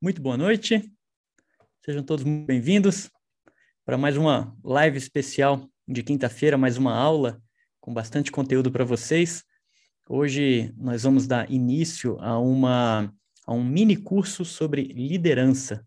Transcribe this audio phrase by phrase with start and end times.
[0.00, 0.92] muito boa noite.
[1.84, 3.10] Sejam todos bem-vindos
[3.84, 7.42] para mais uma live especial de quinta-feira, mais uma aula
[7.80, 9.42] com bastante conteúdo para vocês.
[10.08, 13.12] Hoje nós vamos dar início a, uma,
[13.44, 15.84] a um mini curso sobre liderança.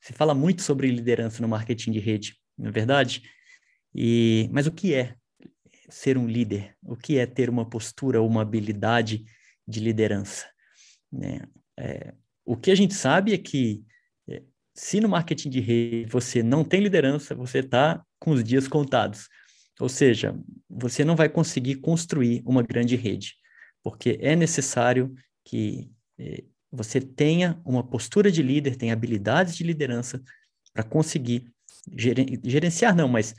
[0.00, 3.22] Se fala muito sobre liderança no marketing de rede, não é verdade?
[3.94, 5.14] E, mas o que é
[5.88, 6.76] ser um líder?
[6.82, 9.24] O que é ter uma postura ou uma habilidade
[9.68, 10.50] de liderança?
[11.12, 11.42] Né?
[11.78, 12.12] É,
[12.46, 13.84] o que a gente sabe é que
[14.28, 14.42] é,
[14.72, 19.28] se no marketing de rede você não tem liderança, você está com os dias contados.
[19.80, 20.34] Ou seja,
[20.70, 23.34] você não vai conseguir construir uma grande rede,
[23.82, 25.12] porque é necessário
[25.44, 30.22] que é, você tenha uma postura de líder, tenha habilidades de liderança
[30.72, 31.50] para conseguir
[32.42, 33.34] gerenciar, não, mas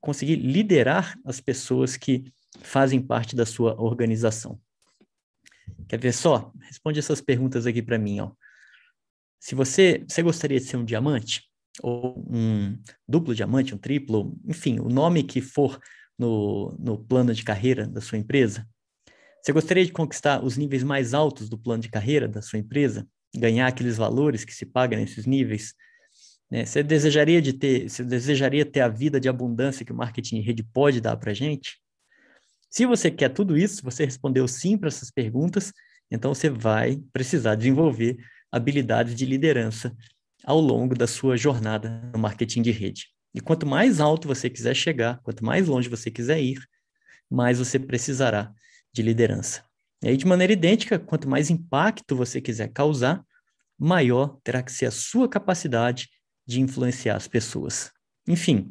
[0.00, 4.60] conseguir liderar as pessoas que fazem parte da sua organização.
[5.88, 6.52] Quer ver só?
[6.62, 8.32] Responde essas perguntas aqui para mim, ó.
[9.46, 11.44] Se você, você gostaria de ser um diamante,
[11.80, 12.76] ou um
[13.08, 15.80] duplo diamante, um triplo, enfim, o nome que for
[16.18, 18.66] no, no plano de carreira da sua empresa,
[19.40, 23.06] você gostaria de conquistar os níveis mais altos do plano de carreira da sua empresa?
[23.36, 25.74] Ganhar aqueles valores que se pagam nesses níveis?
[26.50, 26.66] Né?
[26.66, 30.64] Você desejaria de ter, você desejaria ter a vida de abundância que o marketing rede
[30.64, 31.78] pode dar para gente?
[32.68, 35.72] Se você quer tudo isso, você respondeu sim para essas perguntas,
[36.10, 38.16] então você vai precisar desenvolver
[38.50, 39.96] habilidades de liderança
[40.44, 43.06] ao longo da sua jornada no marketing de rede.
[43.34, 46.58] E quanto mais alto você quiser chegar, quanto mais longe você quiser ir,
[47.30, 48.52] mais você precisará
[48.92, 49.64] de liderança.
[50.02, 53.24] E aí, de maneira idêntica, quanto mais impacto você quiser causar,
[53.78, 56.08] maior terá que ser a sua capacidade
[56.46, 57.90] de influenciar as pessoas.
[58.28, 58.68] Enfim,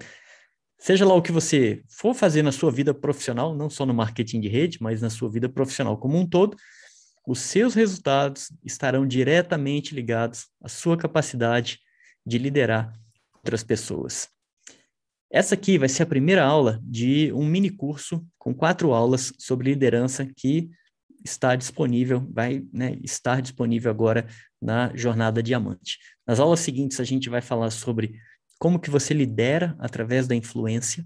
[0.80, 4.40] seja lá o que você for fazer na sua vida profissional, não só no marketing
[4.40, 6.56] de rede, mas na sua vida profissional como um todo,
[7.28, 11.80] os seus resultados estarão diretamente ligados à sua capacidade
[12.26, 12.94] de liderar
[13.34, 14.30] outras pessoas.
[15.32, 19.72] Essa aqui vai ser a primeira aula de um mini curso com quatro aulas sobre
[19.72, 20.70] liderança que
[21.24, 24.28] está disponível, vai né, estar disponível agora
[24.62, 25.98] na Jornada Diamante.
[26.26, 28.14] Nas aulas seguintes, a gente vai falar sobre
[28.60, 31.06] como que você lidera através da influência,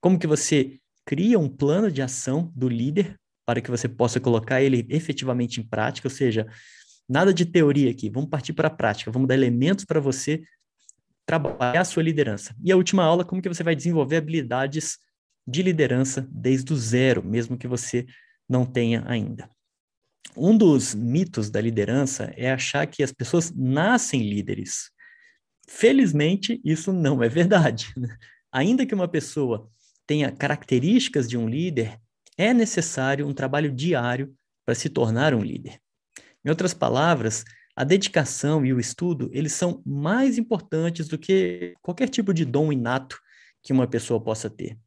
[0.00, 4.62] como que você cria um plano de ação do líder para que você possa colocar
[4.62, 6.46] ele efetivamente em prática, ou seja,
[7.08, 10.42] nada de teoria aqui, vamos partir para a prática, vamos dar elementos para você
[11.26, 12.54] trabalhar a sua liderança.
[12.62, 14.98] E a última aula, como que você vai desenvolver habilidades
[15.46, 18.06] de liderança desde o zero, mesmo que você
[18.48, 19.48] não tenha ainda.
[20.36, 24.90] Um dos mitos da liderança é achar que as pessoas nascem líderes.
[25.68, 27.92] Felizmente, isso não é verdade.
[27.96, 28.16] Né?
[28.50, 29.68] Ainda que uma pessoa
[30.06, 31.98] tenha características de um líder,
[32.36, 34.34] é necessário um trabalho diário
[34.64, 35.78] para se tornar um líder.
[36.44, 37.44] Em outras palavras,
[37.76, 42.72] a dedicação e o estudo, eles são mais importantes do que qualquer tipo de dom
[42.72, 43.18] inato
[43.62, 44.78] que uma pessoa possa ter.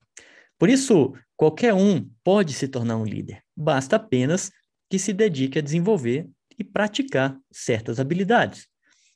[0.57, 3.41] Por isso, qualquer um pode se tornar um líder.
[3.55, 4.51] Basta apenas
[4.89, 8.67] que se dedique a desenvolver e praticar certas habilidades.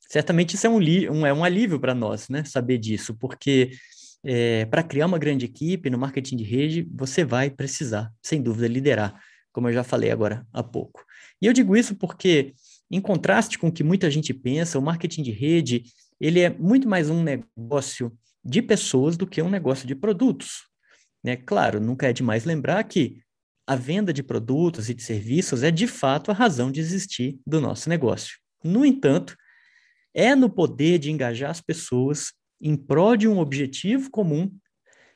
[0.09, 2.44] Certamente isso é um, é um alívio para nós, né?
[2.44, 3.72] Saber disso, porque
[4.24, 8.68] é, para criar uma grande equipe no marketing de rede, você vai precisar, sem dúvida,
[8.68, 9.20] liderar,
[9.52, 11.04] como eu já falei agora há pouco.
[11.42, 12.54] E eu digo isso porque,
[12.90, 15.84] em contraste com o que muita gente pensa, o marketing de rede
[16.20, 18.16] ele é muito mais um negócio
[18.46, 20.68] de pessoas do que um negócio de produtos.
[21.24, 21.36] Né?
[21.36, 23.18] Claro, nunca é demais lembrar que
[23.66, 27.59] a venda de produtos e de serviços é de fato a razão de existir do
[27.59, 28.38] nosso negócio.
[28.64, 29.36] No entanto,
[30.14, 34.52] é no poder de engajar as pessoas em prol de um objetivo comum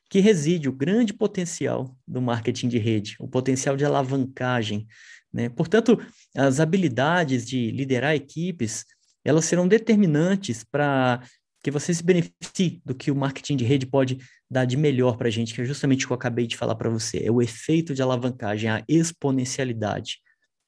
[0.09, 4.87] que reside o grande potencial do marketing de rede, o potencial de alavancagem.
[5.33, 5.49] Né?
[5.49, 5.99] Portanto,
[6.35, 8.85] as habilidades de liderar equipes,
[9.23, 11.21] elas serão determinantes para
[11.63, 14.19] que você se beneficie do que o marketing de rede pode
[14.49, 16.75] dar de melhor para a gente, que é justamente o que eu acabei de falar
[16.75, 20.19] para você, é o efeito de alavancagem, a exponencialidade,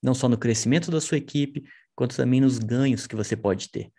[0.02, 1.64] não só no crescimento da sua equipe,
[1.96, 3.92] quanto também nos ganhos que você pode ter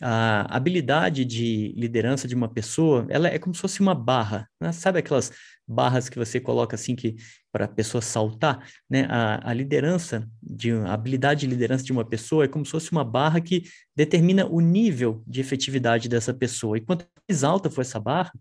[0.00, 4.72] a habilidade de liderança de uma pessoa, ela é como se fosse uma barra, né?
[4.72, 5.30] sabe aquelas
[5.68, 7.16] barras que você coloca assim que
[7.52, 9.06] para a pessoa saltar, né?
[9.08, 12.90] A, a, liderança de a habilidade de liderança de uma pessoa é como se fosse
[12.92, 13.64] uma barra que
[13.94, 16.76] determina o nível de efetividade dessa pessoa.
[16.76, 18.32] E quanto mais alta for essa barra,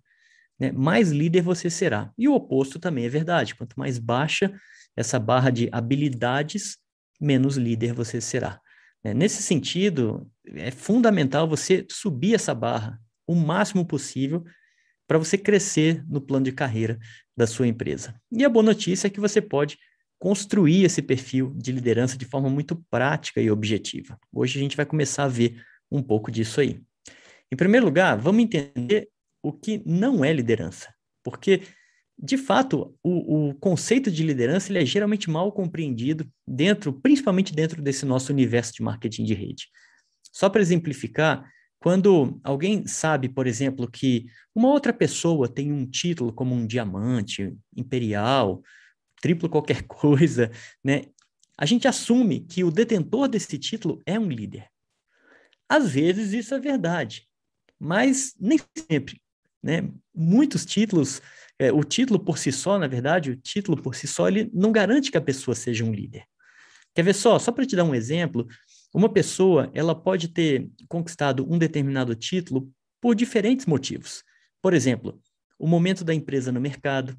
[0.60, 2.12] né, mais líder você será.
[2.18, 3.56] E o oposto também é verdade.
[3.56, 4.52] Quanto mais baixa
[4.96, 6.78] essa barra de habilidades,
[7.20, 8.60] menos líder você será.
[9.04, 14.44] É, nesse sentido, é fundamental você subir essa barra o máximo possível
[15.08, 17.00] para você crescer no plano de carreira
[17.36, 18.20] da sua empresa.
[18.32, 19.78] E a boa notícia é que você pode
[20.20, 24.20] construir esse perfil de liderança de forma muito prática e objetiva.
[24.32, 26.82] Hoje a gente vai começar a ver um pouco disso aí.
[27.52, 29.10] Em primeiro lugar, vamos entender
[29.42, 30.94] o que não é liderança,
[31.24, 31.62] porque
[32.22, 37.82] de fato, o, o, conceito de liderança ele é geralmente mal compreendido dentro, principalmente dentro
[37.82, 39.68] desse nosso universo de marketing de rede.
[40.34, 41.50] Só para exemplificar,
[41.80, 47.56] quando alguém sabe, por exemplo, que uma outra pessoa tem um título como um diamante,
[47.76, 48.62] imperial,
[49.22, 50.52] triplo qualquer coisa,
[50.84, 51.04] né?
[51.58, 54.68] A gente assume que o detentor desse título é um líder.
[55.68, 57.28] Às vezes isso é verdade,
[57.78, 59.22] mas nem sempre.
[59.62, 59.90] Né?
[60.16, 61.22] Muitos títulos,
[61.60, 64.72] é, o título por si só, na verdade, o título por si só, ele não
[64.72, 66.24] garante que a pessoa seja um líder.
[66.96, 67.38] Quer ver só?
[67.38, 68.48] Só para te dar um exemplo,
[68.94, 72.72] uma pessoa ela pode ter conquistado um determinado título
[73.02, 74.24] por diferentes motivos.
[74.62, 75.22] Por exemplo,
[75.58, 77.16] o momento da empresa no mercado,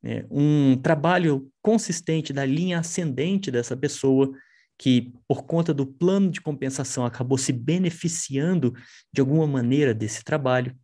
[0.00, 0.24] né?
[0.30, 4.32] um trabalho consistente da linha ascendente dessa pessoa,
[4.78, 8.72] que por conta do plano de compensação acabou se beneficiando
[9.12, 10.74] de alguma maneira desse trabalho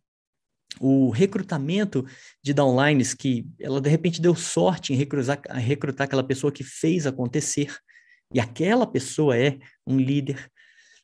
[0.79, 2.05] o recrutamento
[2.43, 7.05] de downlines que ela de repente deu sorte em recrutar, recrutar aquela pessoa que fez
[7.05, 7.75] acontecer
[8.33, 10.49] e aquela pessoa é um líder,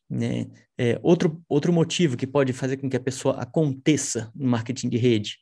[0.10, 0.48] né?
[0.78, 4.98] É, outro, outro motivo que pode fazer com que a pessoa aconteça no marketing de
[4.98, 5.38] rede,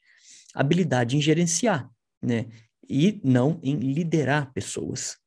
[0.53, 1.89] habilidade em gerenciar,
[2.21, 2.45] né?
[2.87, 5.17] E não em liderar pessoas.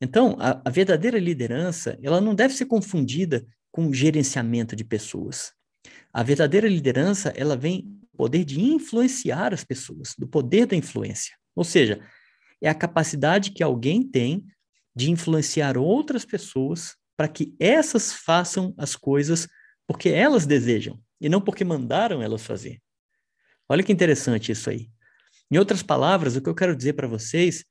[0.00, 5.52] Então, a, a verdadeira liderança, ela não deve ser confundida com gerenciamento de pessoas.
[6.12, 11.36] A verdadeira liderança, ela vem poder de influenciar as pessoas, do poder da influência.
[11.54, 12.00] Ou seja,
[12.60, 14.44] é a capacidade que alguém tem
[14.94, 19.46] de influenciar outras pessoas para que essas façam as coisas
[19.86, 22.80] porque elas desejam e não porque mandaram elas fazer.
[23.68, 24.90] Olha que interessante isso aí.
[25.50, 27.64] Em outras palavras, o que eu quero dizer para vocês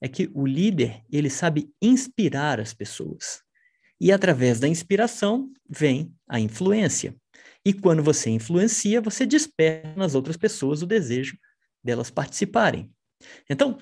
[0.00, 3.42] é que o líder, ele sabe inspirar as pessoas.
[4.00, 7.14] E através da inspiração vem a influência.
[7.64, 11.36] E quando você influencia, você desperta nas outras pessoas o desejo
[11.82, 12.90] delas participarem.
[13.48, 13.78] Então,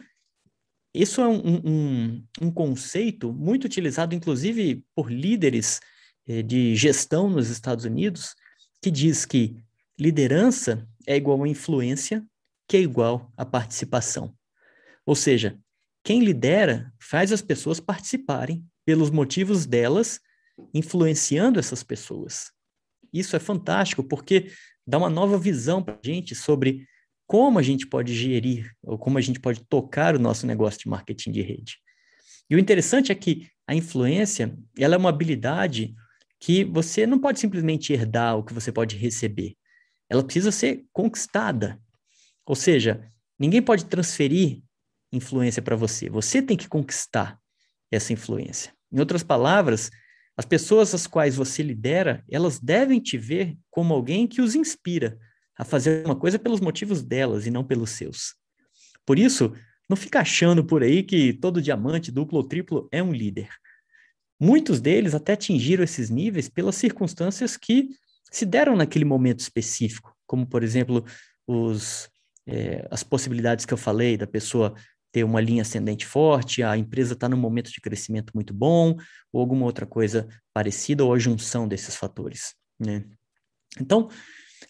[0.94, 5.80] isso é um, um, um conceito muito utilizado, inclusive, por líderes
[6.26, 8.34] eh, de gestão nos Estados Unidos,
[8.82, 9.56] que diz que
[9.98, 12.24] liderança é igual a influência,
[12.66, 14.34] que é igual a participação.
[15.04, 15.58] Ou seja,
[16.02, 20.20] quem lidera faz as pessoas participarem pelos motivos delas,
[20.72, 22.52] influenciando essas pessoas.
[23.18, 24.50] Isso é fantástico porque
[24.86, 26.86] dá uma nova visão para a gente sobre
[27.26, 30.88] como a gente pode gerir ou como a gente pode tocar o nosso negócio de
[30.88, 31.78] marketing de rede.
[32.48, 35.94] E o interessante é que a influência ela é uma habilidade
[36.38, 39.56] que você não pode simplesmente herdar o que você pode receber.
[40.08, 41.80] Ela precisa ser conquistada.
[42.44, 44.62] Ou seja, ninguém pode transferir
[45.12, 46.08] influência para você.
[46.08, 47.40] Você tem que conquistar
[47.90, 48.72] essa influência.
[48.92, 49.90] Em outras palavras,
[50.36, 55.18] as pessoas às quais você lidera, elas devem te ver como alguém que os inspira
[55.56, 58.34] a fazer uma coisa pelos motivos delas e não pelos seus.
[59.06, 59.54] Por isso,
[59.88, 63.48] não fica achando por aí que todo diamante, duplo ou triplo é um líder.
[64.38, 67.88] Muitos deles até atingiram esses níveis pelas circunstâncias que
[68.30, 71.04] se deram naquele momento específico, como, por exemplo,
[71.46, 72.10] os,
[72.46, 74.74] é, as possibilidades que eu falei da pessoa
[75.16, 78.94] ter uma linha ascendente forte, a empresa está num momento de crescimento muito bom,
[79.32, 82.54] ou alguma outra coisa parecida, ou a junção desses fatores.
[82.78, 83.02] Né?
[83.80, 84.10] Então,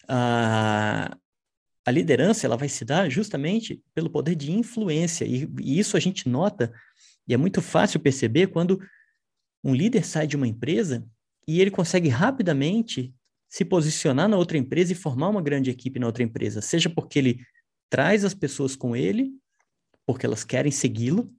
[0.07, 1.17] a,
[1.85, 5.99] a liderança ela vai se dar justamente pelo poder de influência, e, e isso a
[5.99, 6.71] gente nota,
[7.27, 8.79] e é muito fácil perceber quando
[9.61, 11.05] um líder sai de uma empresa
[11.45, 13.13] e ele consegue rapidamente
[13.49, 17.19] se posicionar na outra empresa e formar uma grande equipe na outra empresa, seja porque
[17.19, 17.41] ele
[17.89, 19.33] traz as pessoas com ele
[20.07, 21.31] porque elas querem segui-lo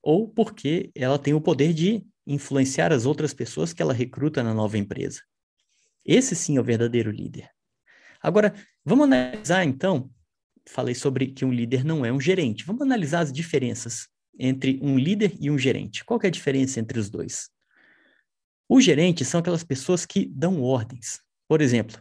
[0.00, 4.54] ou porque ela tem o poder de influenciar as outras pessoas que ela recruta na
[4.54, 5.20] nova empresa.
[6.04, 7.50] Esse sim é o verdadeiro líder.
[8.22, 10.08] Agora, vamos analisar então.
[10.68, 12.64] Falei sobre que um líder não é um gerente.
[12.64, 14.08] Vamos analisar as diferenças
[14.38, 16.04] entre um líder e um gerente.
[16.04, 17.50] Qual é a diferença entre os dois?
[18.68, 21.20] Os gerentes são aquelas pessoas que dão ordens.
[21.48, 22.00] Por exemplo,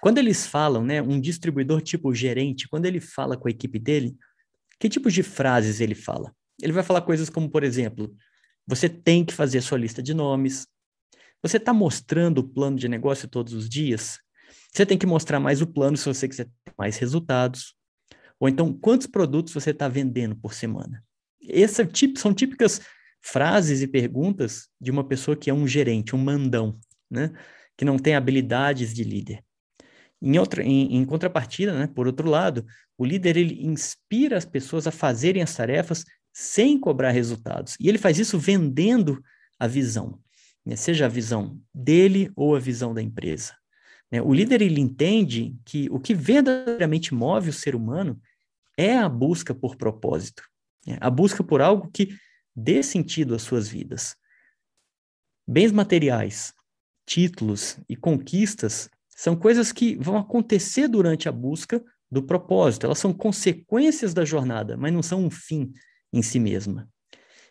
[0.00, 4.16] quando eles falam, né, um distribuidor tipo gerente, quando ele fala com a equipe dele,
[4.80, 6.34] que tipos de frases ele fala?
[6.60, 8.12] Ele vai falar coisas como, por exemplo,
[8.66, 10.66] você tem que fazer sua lista de nomes.
[11.42, 14.18] Você está mostrando o plano de negócio todos os dias?
[14.72, 17.74] Você tem que mostrar mais o plano se você quiser ter mais resultados.
[18.38, 21.04] Ou então, quantos produtos você está vendendo por semana?
[21.46, 22.80] Essas são típicas
[23.20, 26.78] frases e perguntas de uma pessoa que é um gerente, um mandão,
[27.10, 27.32] né?
[27.76, 29.44] que não tem habilidades de líder.
[30.22, 32.66] Em, outra, em, em contrapartida, né, por outro lado,
[32.98, 37.76] o líder ele inspira as pessoas a fazerem as tarefas sem cobrar resultados.
[37.80, 39.22] E ele faz isso vendendo
[39.58, 40.18] a visão,
[40.64, 43.54] né, seja a visão dele ou a visão da empresa.
[44.10, 44.20] Né?
[44.20, 48.20] O líder ele entende que o que verdadeiramente move o ser humano
[48.76, 50.42] é a busca por propósito,
[50.86, 50.98] né?
[51.00, 52.14] a busca por algo que
[52.54, 54.16] dê sentido às suas vidas.
[55.46, 56.52] Bens materiais,
[57.06, 58.88] títulos e conquistas
[59.20, 62.86] são coisas que vão acontecer durante a busca do propósito.
[62.86, 65.70] Elas são consequências da jornada, mas não são um fim
[66.10, 66.88] em si mesma.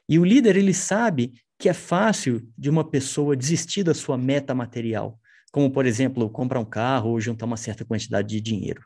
[0.10, 4.56] E o líder, ele sabe que é fácil de uma pessoa desistir da sua meta
[4.56, 5.20] material,
[5.52, 8.84] como, por exemplo, comprar um carro ou juntar uma certa quantidade de dinheiro.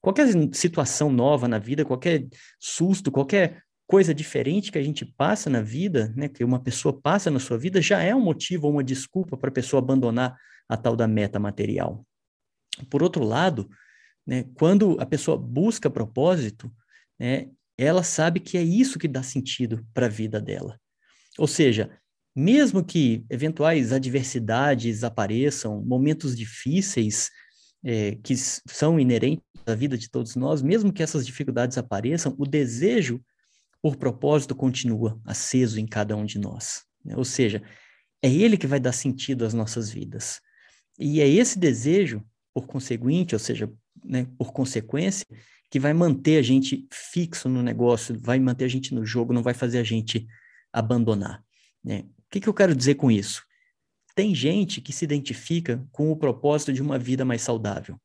[0.00, 2.26] Qualquer situação nova na vida, qualquer
[2.58, 7.30] susto, qualquer coisa diferente que a gente passa na vida, né, que uma pessoa passa
[7.30, 10.36] na sua vida, já é um motivo ou uma desculpa para a pessoa abandonar
[10.68, 12.06] a tal da meta material.
[12.90, 13.66] Por outro lado,
[14.26, 16.70] né, quando a pessoa busca propósito,
[17.18, 20.78] né, ela sabe que é isso que dá sentido para a vida dela.
[21.38, 21.98] Ou seja,
[22.36, 27.30] mesmo que eventuais adversidades apareçam, momentos difíceis
[27.82, 32.44] é, que são inerentes à vida de todos nós, mesmo que essas dificuldades apareçam, o
[32.44, 33.18] desejo
[33.82, 36.84] por propósito continua aceso em cada um de nós.
[37.04, 37.16] Né?
[37.16, 37.62] Ou seja,
[38.22, 40.40] é ele que vai dar sentido às nossas vidas.
[40.98, 43.72] E é esse desejo, por conseguinte, ou seja,
[44.04, 45.26] né, por consequência,
[45.70, 49.42] que vai manter a gente fixo no negócio, vai manter a gente no jogo, não
[49.42, 50.26] vai fazer a gente
[50.72, 51.44] abandonar.
[51.84, 52.00] Né?
[52.00, 53.44] O que, que eu quero dizer com isso?
[54.14, 58.00] Tem gente que se identifica com o propósito de uma vida mais saudável.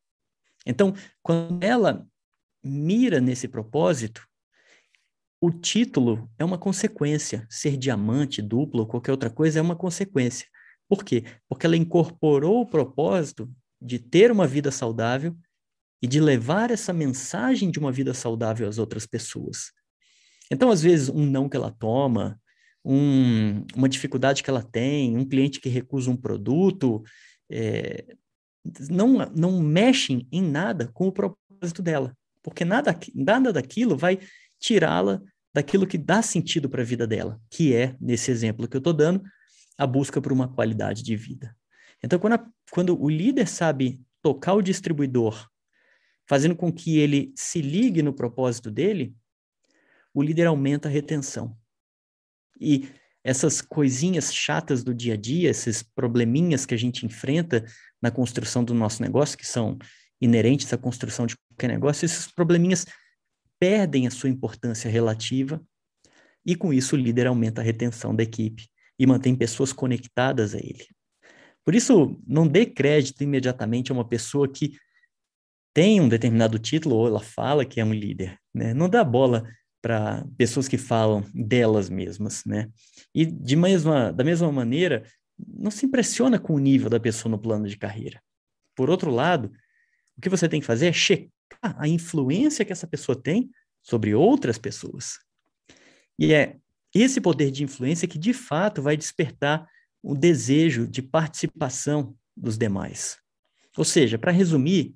[0.64, 2.06] Então, quando ela
[2.62, 4.26] mira nesse propósito,
[5.44, 7.46] o título é uma consequência.
[7.50, 10.46] Ser diamante, duplo ou qualquer outra coisa é uma consequência.
[10.88, 11.24] Por quê?
[11.46, 15.36] Porque ela incorporou o propósito de ter uma vida saudável
[16.00, 19.70] e de levar essa mensagem de uma vida saudável às outras pessoas.
[20.50, 22.40] Então, às vezes, um não que ela toma,
[22.82, 27.02] um, uma dificuldade que ela tem, um cliente que recusa um produto,
[27.50, 28.16] é,
[28.88, 34.18] não, não mexem em nada com o propósito dela, porque nada, nada daquilo vai
[34.58, 35.22] tirá-la
[35.54, 38.92] daquilo que dá sentido para a vida dela, que é, nesse exemplo que eu estou
[38.92, 39.22] dando,
[39.78, 41.56] a busca por uma qualidade de vida.
[42.02, 45.48] Então, quando, a, quando o líder sabe tocar o distribuidor,
[46.28, 49.14] fazendo com que ele se ligue no propósito dele,
[50.12, 51.56] o líder aumenta a retenção.
[52.60, 52.88] E
[53.22, 57.64] essas coisinhas chatas do dia a dia, esses probleminhas que a gente enfrenta
[58.02, 59.78] na construção do nosso negócio, que são
[60.20, 62.86] inerentes à construção de qualquer negócio, esses probleminhas
[63.58, 65.62] perdem a sua importância relativa
[66.44, 68.68] e com isso o líder aumenta a retenção da equipe
[68.98, 70.86] e mantém pessoas conectadas a ele.
[71.64, 74.76] Por isso, não dê crédito imediatamente a uma pessoa que
[75.74, 78.74] tem um determinado título ou ela fala que é um líder, né?
[78.74, 79.44] Não dá bola
[79.82, 82.70] para pessoas que falam delas mesmas, né?
[83.14, 85.04] E de mesma, da mesma maneira,
[85.38, 88.22] não se impressiona com o nível da pessoa no plano de carreira.
[88.76, 89.50] Por outro lado,
[90.16, 91.28] o que você tem que fazer é checar
[91.62, 93.50] a influência que essa pessoa tem
[93.82, 95.18] sobre outras pessoas.
[96.18, 96.58] E é
[96.94, 99.68] esse poder de influência que de fato vai despertar
[100.02, 103.18] o desejo de participação dos demais.
[103.76, 104.94] Ou seja, para resumir,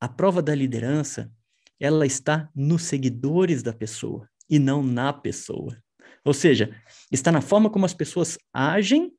[0.00, 1.30] a prova da liderança
[1.78, 5.76] ela está nos seguidores da pessoa e não na pessoa.
[6.24, 6.74] Ou seja,
[7.12, 9.12] está na forma como as pessoas agem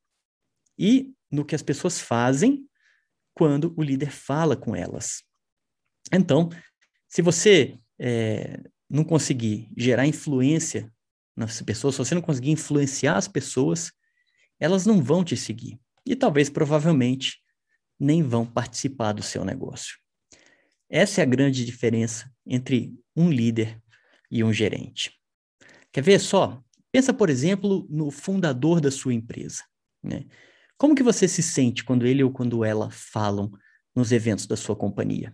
[0.77, 2.67] e no que as pessoas fazem
[3.33, 5.23] quando o líder fala com elas.
[6.11, 6.49] Então,
[7.15, 10.91] se você é, não conseguir gerar influência
[11.33, 13.89] nas pessoas, se você não conseguir influenciar as pessoas,
[14.59, 15.79] elas não vão te seguir.
[16.05, 17.37] E talvez, provavelmente,
[17.97, 19.97] nem vão participar do seu negócio.
[20.89, 23.81] Essa é a grande diferença entre um líder
[24.29, 25.13] e um gerente.
[25.93, 26.61] Quer ver só?
[26.91, 29.63] Pensa, por exemplo, no fundador da sua empresa.
[30.03, 30.25] Né?
[30.77, 33.49] Como que você se sente quando ele ou quando ela falam
[33.95, 35.33] nos eventos da sua companhia?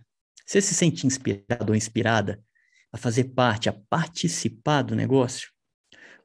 [0.52, 2.44] Você se sente inspirado ou inspirada
[2.92, 5.48] a fazer parte, a participar do negócio?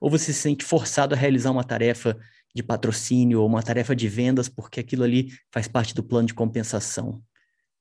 [0.02, 2.20] Ou você se sente forçado a realizar uma tarefa
[2.54, 6.34] de patrocínio ou uma tarefa de vendas porque aquilo ali faz parte do plano de
[6.34, 7.24] compensação?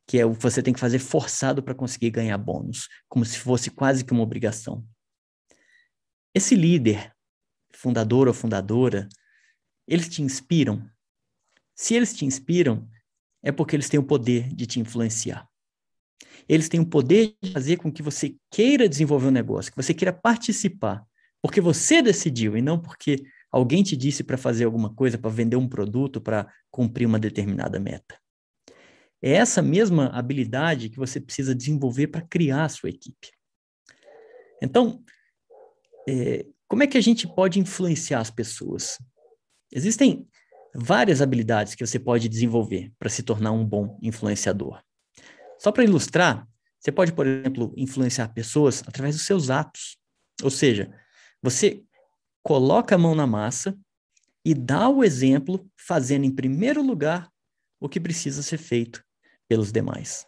[0.06, 3.40] que é o que você tem que fazer forçado para conseguir ganhar bônus, como se
[3.40, 4.86] fosse quase que uma obrigação.
[6.32, 7.12] Esse líder,
[7.74, 9.08] fundador ou fundadora,
[9.84, 10.88] eles te inspiram?
[11.74, 12.88] Se eles te inspiram,
[13.42, 15.50] é porque eles têm o poder de te influenciar.
[16.48, 19.92] Eles têm o poder de fazer com que você queira desenvolver um negócio, que você
[19.92, 21.04] queira participar,
[21.42, 25.56] porque você decidiu e não porque alguém te disse para fazer alguma coisa, para vender
[25.56, 28.18] um produto, para cumprir uma determinada meta.
[29.22, 33.30] É essa mesma habilidade que você precisa desenvolver para criar a sua equipe.
[34.62, 35.02] Então,
[36.08, 38.98] é, como é que a gente pode influenciar as pessoas?
[39.72, 40.28] Existem
[40.74, 44.82] várias habilidades que você pode desenvolver para se tornar um bom influenciador.
[45.58, 46.46] Só para ilustrar,
[46.78, 49.98] você pode, por exemplo, influenciar pessoas através dos seus atos.
[50.42, 50.94] Ou seja,
[51.42, 51.82] você
[52.42, 53.76] coloca a mão na massa
[54.44, 57.28] e dá o exemplo, fazendo em primeiro lugar
[57.80, 59.04] o que precisa ser feito
[59.48, 60.26] pelos demais.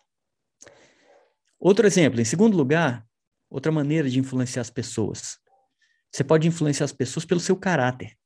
[1.61, 3.07] Outro exemplo, em segundo lugar,
[3.49, 5.39] outra maneira de influenciar as pessoas.
[6.11, 8.17] Você pode influenciar as pessoas pelo seu caráter.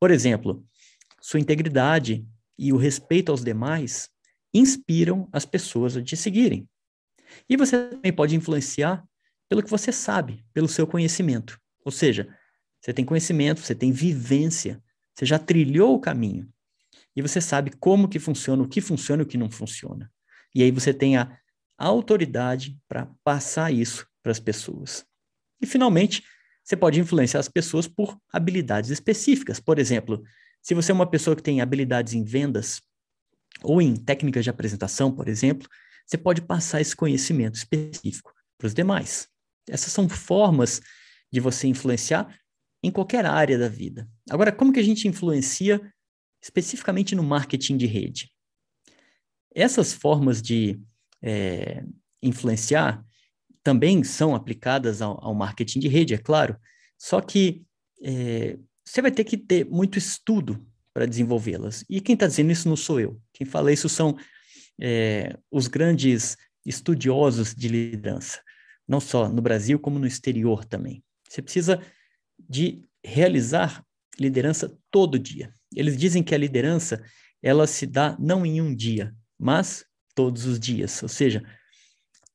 [0.00, 0.64] Por exemplo,
[1.20, 2.26] sua integridade
[2.58, 4.08] e o respeito aos demais
[4.58, 6.68] inspiram as pessoas a te seguirem.
[7.48, 9.04] E você também pode influenciar
[9.48, 11.60] pelo que você sabe, pelo seu conhecimento.
[11.84, 12.28] Ou seja,
[12.80, 14.82] você tem conhecimento, você tem vivência,
[15.14, 16.48] você já trilhou o caminho.
[17.14, 20.10] E você sabe como que funciona, o que funciona e o que não funciona.
[20.54, 21.38] E aí você tem a
[21.78, 25.04] autoridade para passar isso para as pessoas.
[25.60, 26.22] E finalmente,
[26.62, 29.60] você pode influenciar as pessoas por habilidades específicas.
[29.60, 30.22] Por exemplo,
[30.60, 32.82] se você é uma pessoa que tem habilidades em vendas
[33.62, 35.68] ou em técnicas de apresentação, por exemplo,
[36.06, 39.28] você pode passar esse conhecimento específico para os demais.
[39.68, 40.80] Essas são formas
[41.32, 42.38] de você influenciar
[42.82, 44.08] em qualquer área da vida.
[44.30, 45.80] Agora, como que a gente influencia
[46.42, 48.32] especificamente no marketing de rede?
[49.54, 50.80] Essas formas de
[51.20, 51.82] é,
[52.22, 53.04] influenciar
[53.62, 56.56] também são aplicadas ao, ao, marketing de rede, é claro,
[56.96, 57.64] só que
[58.00, 60.64] é, você vai ter que ter muito estudo
[60.96, 61.84] para desenvolvê-las.
[61.90, 63.20] E quem está dizendo isso não sou eu.
[63.34, 64.16] Quem fala isso são
[64.80, 68.40] é, os grandes estudiosos de liderança,
[68.88, 71.04] não só no Brasil, como no exterior também.
[71.28, 71.82] Você precisa
[72.48, 73.84] de realizar
[74.18, 75.54] liderança todo dia.
[75.74, 77.04] Eles dizem que a liderança
[77.42, 79.84] ela se dá não em um dia, mas
[80.14, 81.02] todos os dias.
[81.02, 81.44] Ou seja,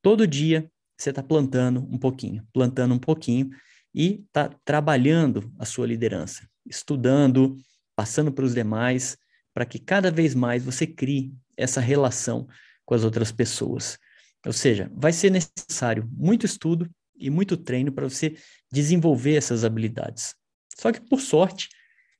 [0.03, 3.49] todo dia você está plantando um pouquinho, plantando um pouquinho,
[3.91, 7.57] e está trabalhando a sua liderança, estudando,
[8.01, 9.15] passando para os demais,
[9.53, 12.47] para que cada vez mais você crie essa relação
[12.83, 13.99] com as outras pessoas.
[14.43, 18.35] Ou seja, vai ser necessário muito estudo e muito treino para você
[18.71, 20.33] desenvolver essas habilidades.
[20.75, 21.69] Só que, por sorte,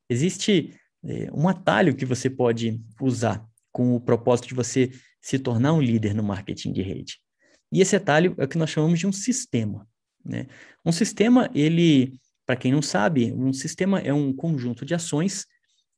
[0.08, 5.74] existe é, um atalho que você pode usar com o propósito de você se tornar
[5.74, 7.17] um líder no marketing de rede.
[7.72, 9.88] E esse atalho é o que nós chamamos de um sistema.
[10.24, 10.46] Né?
[10.86, 15.48] Um sistema, ele, para quem não sabe, um sistema é um conjunto de ações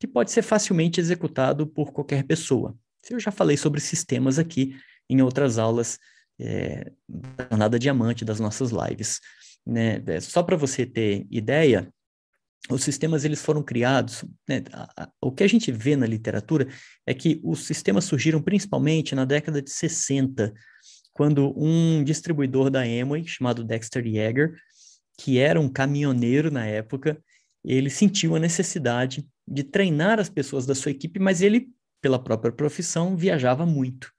[0.04, 2.78] que pode ser facilmente executado por qualquer pessoa.
[3.10, 4.76] Eu já falei sobre sistemas aqui
[5.10, 5.98] em outras aulas
[6.38, 9.22] é, da Jornada Diamante das nossas lives.
[9.66, 10.04] Né?
[10.06, 11.89] É, só para você ter ideia,
[12.70, 14.62] os sistemas eles foram criados, né?
[15.22, 16.68] o que a gente vê na literatura
[17.08, 20.54] é que os sistemas surgiram principalmente na década de 60,
[21.13, 24.54] quando um distribuidor da Amway, chamado Dexter Yeager,
[25.18, 27.18] que era um caminhoneiro na época,
[27.63, 31.69] ele sentiu a necessidade de treinar as pessoas da sua equipe, mas ele,
[32.02, 34.12] pela própria profissão, viajava muito.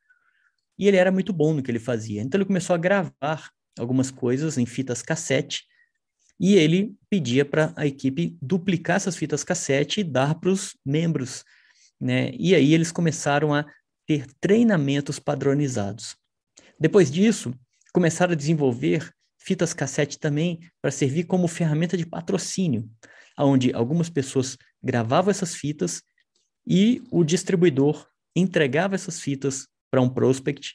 [0.79, 2.23] E ele era muito bom no que ele fazia.
[2.23, 5.65] Então ele começou a gravar algumas coisas em fitas cassete
[6.39, 11.45] e ele pedia para a equipe duplicar essas fitas cassete e dar para os membros.
[12.01, 12.33] Né?
[12.39, 13.65] E aí eles começaram a
[14.07, 16.17] ter treinamentos padronizados.
[16.79, 17.55] Depois disso,
[17.93, 22.89] começaram a desenvolver fitas cassete também para servir como ferramenta de patrocínio,
[23.39, 26.03] onde algumas pessoas gravavam essas fitas
[26.67, 30.75] e o distribuidor entregava essas fitas para um prospect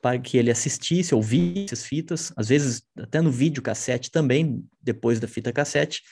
[0.00, 5.18] para que ele assistisse, ouvisse as fitas, às vezes até no vídeo cassete também, depois
[5.18, 6.02] da fita cassete,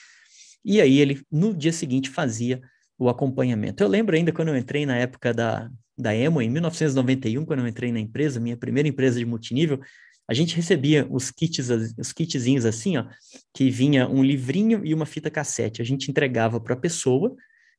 [0.63, 2.61] e aí ele no dia seguinte fazia
[2.97, 3.81] o acompanhamento.
[3.81, 7.67] Eu lembro ainda quando eu entrei na época da, da Emo, em 1991, quando eu
[7.67, 9.79] entrei na empresa, minha primeira empresa de multinível,
[10.27, 13.05] a gente recebia os kits, os kitzinhos assim, ó,
[13.53, 15.81] que vinha um livrinho e uma fita cassete.
[15.81, 17.35] A gente entregava para a pessoa,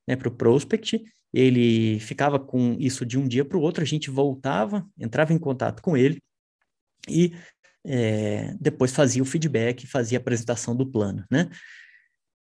[0.06, 3.86] né, para o prospect, ele ficava com isso de um dia para o outro, a
[3.86, 6.22] gente voltava, entrava em contato com ele
[7.06, 7.34] e
[7.84, 11.50] é, depois fazia o feedback, fazia a apresentação do plano, né?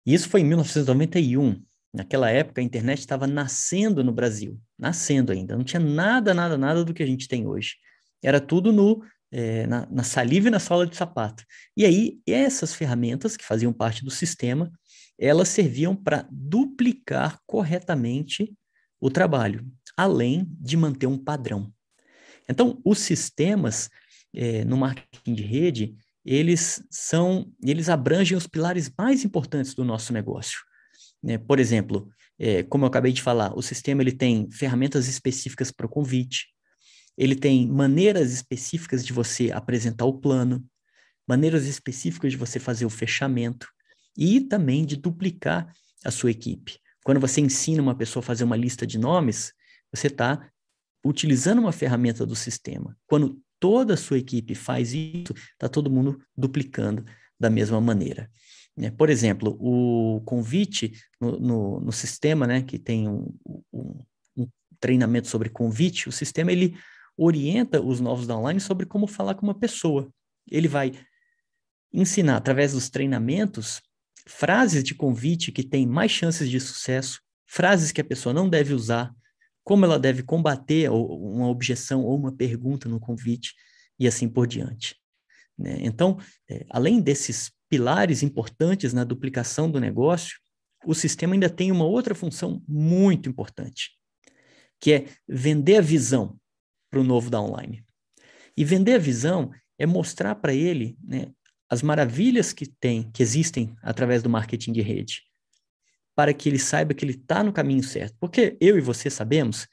[0.06, 1.62] Isso foi em 1991.
[1.94, 5.58] Naquela época, a internet estava nascendo no Brasil, nascendo ainda.
[5.58, 7.76] Não tinha nada, nada, nada do que a gente tem hoje.
[8.24, 11.44] Era tudo no, é, na, na saliva e na sola de sapato.
[11.76, 14.72] E aí, essas ferramentas que faziam parte do sistema,
[15.20, 18.56] elas serviam para duplicar corretamente
[19.00, 21.72] o trabalho, além de manter um padrão.
[22.50, 23.90] Então, os sistemas
[24.34, 30.14] é, no marketing de rede, eles são, eles abrangem os pilares mais importantes do nosso
[30.14, 30.60] negócio.
[31.24, 31.38] Né?
[31.38, 32.10] Por exemplo,
[32.40, 36.48] é, como eu acabei de falar, o sistema ele tem ferramentas específicas para o convite,
[37.18, 40.64] ele tem maneiras específicas de você apresentar o plano,
[41.28, 43.68] maneiras específicas de você fazer o fechamento
[44.16, 45.74] e também de duplicar
[46.06, 46.80] a sua equipe.
[47.04, 49.54] Quando você ensina uma pessoa a fazer uma lista de nomes,
[49.92, 50.50] você está
[51.04, 52.98] utilizando uma ferramenta do sistema.
[53.08, 57.04] Quando toda a sua equipe faz isso, está todo mundo duplicando
[57.40, 58.30] da mesma maneira.
[58.76, 58.92] Né?
[58.92, 63.34] Por exemplo, o convite no, no, no sistema, né, que tem um,
[63.74, 64.04] um,
[64.38, 64.48] um,
[64.80, 66.78] treinamento sobre convite, o sistema ele
[67.18, 70.10] orienta os novos downline sobre como falar com uma pessoa.
[70.50, 70.92] Ele vai
[71.92, 73.82] ensinar através dos treinamentos
[74.28, 78.74] frases de convite que têm mais chances de sucesso, frases que a pessoa não deve
[78.74, 79.14] usar,
[79.64, 83.54] como ela deve combater uma objeção ou uma pergunta no convite
[84.00, 84.96] e assim por diante.
[85.58, 85.78] Né?
[85.82, 90.38] Então, é, além desses pilares importantes na duplicação do negócio,
[90.86, 93.92] o sistema ainda tem uma outra função muito importante,
[94.80, 96.38] que é vender a visão
[96.90, 97.84] para o novo downline.
[98.56, 101.28] E vender a visão é mostrar para ele né,
[101.70, 105.22] as maravilhas que tem, que existem através do marketing de rede,
[106.16, 108.16] para que ele saiba que ele está no caminho certo.
[108.20, 109.68] Porque eu e você sabemos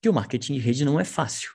[0.00, 1.50] que o marketing de rede não é fácil.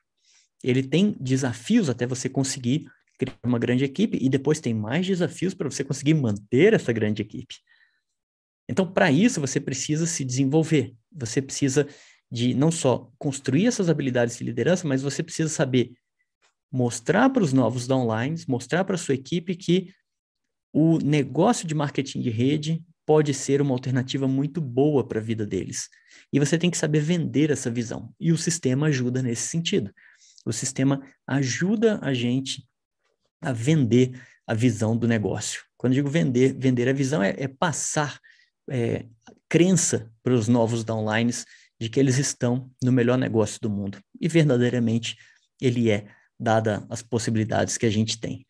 [0.64, 5.54] Ele tem desafios até você conseguir criar uma grande equipe e depois tem mais desafios
[5.54, 7.56] para você conseguir manter essa grande equipe.
[8.68, 10.96] Então, para isso, você precisa se desenvolver.
[11.12, 11.88] Você precisa
[12.32, 15.94] de não só construir essas habilidades de liderança, mas você precisa saber
[16.72, 19.94] mostrar para os novos downlines, mostrar para a sua equipe que
[20.74, 25.46] o negócio de marketing de rede pode ser uma alternativa muito boa para a vida
[25.46, 25.88] deles.
[26.34, 28.14] E você tem que saber vender essa visão.
[28.20, 29.94] E o sistema ajuda nesse sentido.
[30.46, 32.68] O sistema ajuda a gente
[33.42, 35.64] a vender a visão do negócio.
[35.78, 38.20] Quando eu digo vender, vender a visão é, é passar
[38.70, 39.06] é,
[39.48, 41.46] crença para os novos downlines
[41.80, 44.00] de que eles estão no melhor negócio do mundo.
[44.20, 45.18] E verdadeiramente
[45.62, 46.08] ele é,
[46.40, 48.46] dada as possibilidades que a gente tem.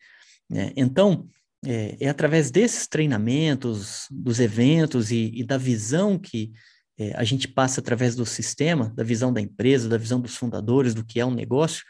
[0.48, 0.72] Né?
[0.76, 1.28] Então,
[1.64, 6.52] é, é, através desses treinamentos, dos eventos e, e da visão que
[6.98, 10.94] é, a gente passa através do sistema, da visão da empresa, da visão dos fundadores,
[10.94, 11.84] do que é um negócio,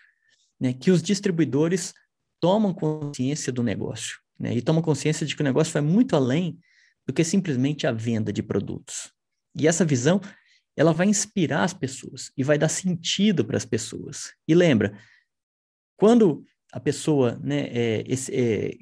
[0.60, 1.92] né, que os distribuidores
[2.40, 4.18] tomam consciência do negócio.
[4.38, 6.58] Né, e tomam consciência de que o negócio vai muito além
[7.06, 9.12] do que simplesmente a venda de produtos.
[9.54, 10.20] E essa visão,
[10.76, 14.32] ela vai inspirar as pessoas e vai dar sentido para as pessoas.
[14.46, 14.98] E lembra,
[15.96, 18.76] quando a pessoa né, é, esse, é,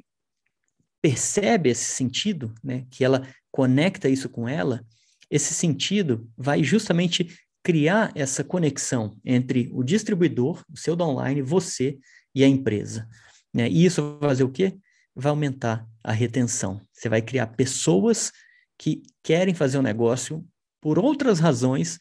[1.00, 4.85] percebe esse sentido, né, que ela conecta isso com ela,
[5.30, 11.98] esse sentido vai justamente criar essa conexão entre o distribuidor, o seu downline, você
[12.35, 13.09] e a empresa.
[13.52, 13.68] Né?
[13.70, 14.76] E isso vai fazer o quê?
[15.14, 16.80] Vai aumentar a retenção.
[16.92, 18.33] Você vai criar pessoas
[18.76, 20.44] que querem fazer um negócio
[20.85, 21.97] por outras razões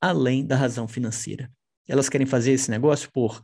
[0.00, 1.48] além da razão financeira.
[1.86, 3.40] Elas querem fazer esse negócio por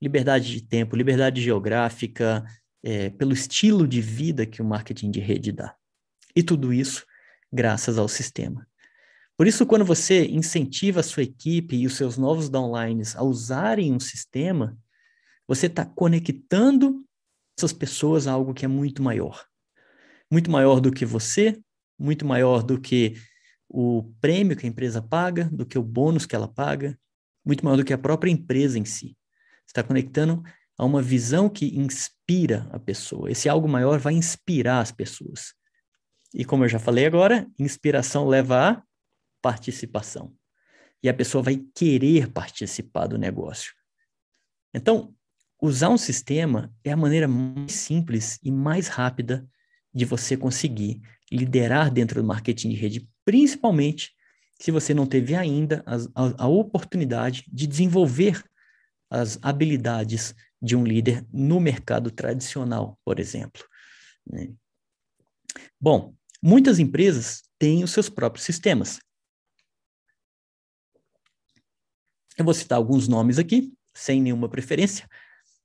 [0.00, 2.44] liberdade de tempo, liberdade geográfica,
[2.82, 5.74] é, pelo estilo de vida que o marketing de rede dá.
[6.36, 7.06] E tudo isso
[7.50, 8.68] graças ao sistema.
[9.38, 13.90] Por isso, quando você incentiva a sua equipe e os seus novos downlines a usarem
[13.90, 14.76] um sistema,
[15.48, 17.02] você está conectando
[17.58, 19.46] essas pessoas a algo que é muito maior.
[20.30, 21.58] Muito maior do que você,
[21.98, 23.16] muito maior do que
[23.72, 26.98] o prêmio que a empresa paga, do que o bônus que ela paga,
[27.44, 29.16] muito maior do que a própria empresa em si
[29.64, 30.42] está conectando
[30.76, 33.30] a uma visão que inspira a pessoa.
[33.30, 35.54] Esse algo maior vai inspirar as pessoas.
[36.34, 38.82] E como eu já falei agora, inspiração leva a
[39.40, 40.34] participação.
[41.02, 43.72] E a pessoa vai querer participar do negócio.
[44.74, 45.14] Então,
[45.60, 49.46] usar um sistema é a maneira mais simples e mais rápida
[49.92, 54.12] de você conseguir liderar dentro do marketing de rede, principalmente
[54.58, 58.44] se você não teve ainda a, a, a oportunidade de desenvolver
[59.08, 63.62] as habilidades de um líder no mercado tradicional, por exemplo.
[64.26, 64.52] Né?
[65.80, 66.12] Bom,
[66.42, 68.98] muitas empresas têm os seus próprios sistemas.
[72.36, 75.08] Eu vou citar alguns nomes aqui, sem nenhuma preferência,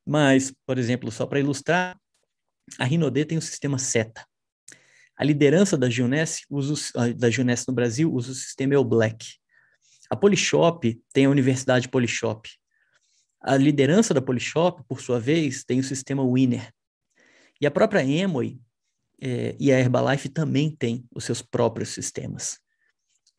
[0.06, 2.00] mas, por exemplo, só para ilustrar,
[2.78, 4.24] a Rinode tem o sistema SETA.
[5.18, 9.26] A liderança da Gioness, usa, da Gioness no Brasil usa o sistema El Black.
[10.10, 12.50] A Polishop tem a Universidade Polishop.
[13.42, 16.72] A liderança da Polishop, por sua vez, tem o sistema Winner.
[17.62, 18.60] E a própria Emoi
[19.22, 22.60] é, e a Herbalife também têm os seus próprios sistemas.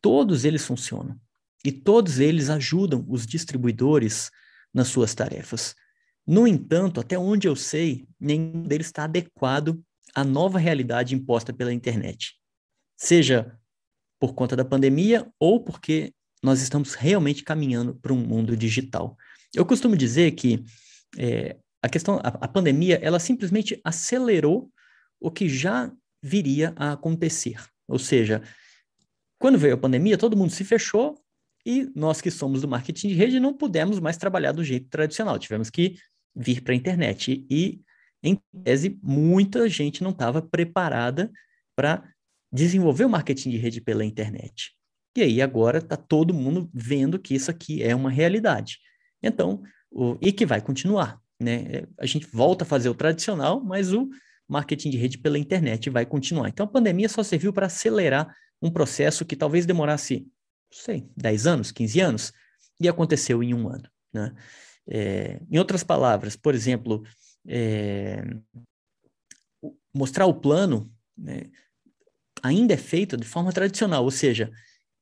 [0.01, 1.19] Todos eles funcionam.
[1.63, 4.31] E todos eles ajudam os distribuidores
[4.73, 5.75] nas suas tarefas.
[6.25, 9.81] No entanto, até onde eu sei, nenhum deles está adequado
[10.17, 12.33] à nova realidade imposta pela internet.
[12.97, 13.55] Seja
[14.19, 19.15] por conta da pandemia ou porque nós estamos realmente caminhando para um mundo digital.
[19.53, 20.63] Eu costumo dizer que
[21.19, 24.71] é, a questão, a, a pandemia, ela simplesmente acelerou
[25.19, 27.63] o que já viria a acontecer.
[27.87, 28.41] Ou seja,
[29.37, 31.15] quando veio a pandemia, todo mundo se fechou
[31.63, 35.37] e nós que somos do marketing de rede não pudemos mais trabalhar do jeito tradicional,
[35.37, 35.95] tivemos que
[36.35, 37.45] vir para a internet.
[37.47, 37.81] E,
[38.23, 41.31] em tese, muita gente não estava preparada
[41.75, 42.03] para
[42.51, 44.71] desenvolver o marketing de rede pela internet.
[45.15, 48.79] E aí agora está todo mundo vendo que isso aqui é uma realidade.
[49.21, 51.19] Então, o, e que vai continuar.
[51.39, 51.83] Né?
[51.99, 54.09] A gente volta a fazer o tradicional, mas o
[54.47, 56.49] marketing de rede pela internet vai continuar.
[56.49, 61.47] Então a pandemia só serviu para acelerar um processo que talvez demorasse, não sei, 10
[61.47, 62.33] anos, 15 anos,
[62.79, 63.89] e aconteceu em um ano.
[64.13, 64.33] Né?
[64.89, 67.03] É, em outras palavras, por exemplo,
[67.47, 68.23] é,
[69.93, 71.49] mostrar o plano né,
[72.43, 74.51] ainda é feito de forma tradicional, ou seja,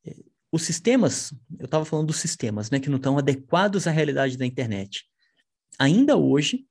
[0.06, 0.16] é,
[0.52, 4.46] os sistemas, eu estava falando dos sistemas, né, que não estão adequados à realidade da
[4.46, 5.06] internet.
[5.78, 6.66] Ainda hoje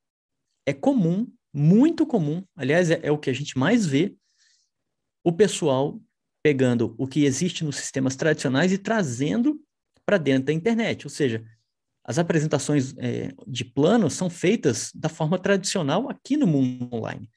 [0.66, 4.16] é comum, muito comum, aliás, é, é o que a gente mais vê,
[5.22, 6.00] o pessoal
[6.42, 9.58] pegando o que existe nos sistemas tradicionais e trazendo
[10.04, 11.06] para dentro da internet.
[11.06, 11.42] Ou seja,
[12.04, 17.30] as apresentações é, de plano são feitas da forma tradicional aqui no mundo online.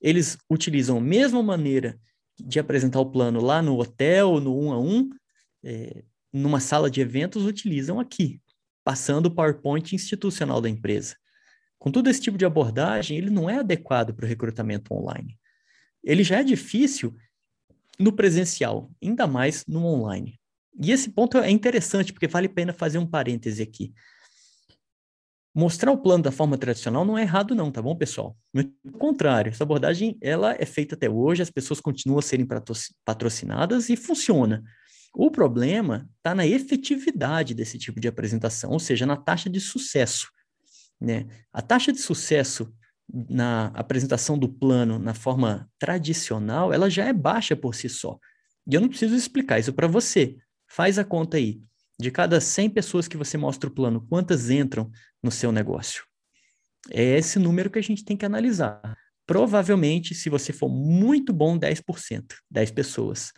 [0.00, 2.00] Eles utilizam a mesma maneira
[2.38, 5.10] de apresentar o plano lá no hotel, no um a um,
[5.62, 8.40] é, numa sala de eventos, utilizam aqui,
[8.82, 11.14] passando o PowerPoint institucional da empresa.
[11.78, 15.38] Com todo esse tipo de abordagem, ele não é adequado para o recrutamento online.
[16.02, 17.14] Ele já é difícil
[17.98, 20.37] no presencial, ainda mais no online.
[20.80, 23.92] E esse ponto é interessante, porque vale a pena fazer um parêntese aqui.
[25.54, 28.36] Mostrar o plano da forma tradicional não é errado não, tá bom, pessoal?
[28.52, 32.46] Pelo contrário, essa abordagem ela é feita até hoje, as pessoas continuam a serem
[33.04, 34.62] patrocinadas e funciona.
[35.12, 40.28] O problema está na efetividade desse tipo de apresentação, ou seja, na taxa de sucesso.
[41.00, 41.26] Né?
[41.52, 42.72] A taxa de sucesso
[43.28, 48.18] na apresentação do plano na forma tradicional, ela já é baixa por si só.
[48.70, 50.36] E eu não preciso explicar isso para você.
[50.68, 51.60] Faz a conta aí.
[51.98, 54.90] De cada 100 pessoas que você mostra o plano, quantas entram
[55.22, 56.04] no seu negócio?
[56.90, 58.96] É esse número que a gente tem que analisar.
[59.26, 63.32] Provavelmente, se você for muito bom, 10%, 10 pessoas.